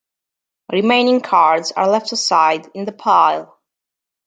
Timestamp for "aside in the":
2.11-2.91